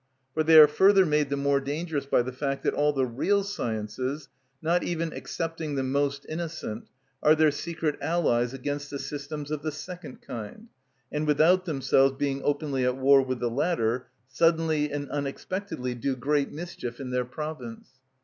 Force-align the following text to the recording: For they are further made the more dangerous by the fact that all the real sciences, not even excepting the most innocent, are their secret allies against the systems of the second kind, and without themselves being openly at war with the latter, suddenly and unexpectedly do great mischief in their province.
For 0.33 0.41
they 0.41 0.57
are 0.57 0.65
further 0.65 1.05
made 1.05 1.29
the 1.29 1.37
more 1.37 1.59
dangerous 1.61 2.07
by 2.07 2.23
the 2.23 2.31
fact 2.31 2.63
that 2.63 2.73
all 2.73 2.91
the 2.91 3.05
real 3.05 3.43
sciences, 3.43 4.29
not 4.59 4.81
even 4.81 5.13
excepting 5.13 5.75
the 5.75 5.83
most 5.83 6.25
innocent, 6.27 6.87
are 7.21 7.35
their 7.35 7.51
secret 7.51 7.99
allies 8.01 8.51
against 8.51 8.89
the 8.89 8.97
systems 8.97 9.51
of 9.51 9.61
the 9.61 9.71
second 9.71 10.23
kind, 10.23 10.69
and 11.11 11.27
without 11.27 11.65
themselves 11.65 12.15
being 12.17 12.41
openly 12.43 12.83
at 12.83 12.97
war 12.97 13.21
with 13.21 13.39
the 13.39 13.51
latter, 13.51 14.07
suddenly 14.27 14.91
and 14.91 15.07
unexpectedly 15.11 15.93
do 15.93 16.15
great 16.15 16.51
mischief 16.51 16.99
in 16.99 17.11
their 17.11 17.25
province. 17.25 17.89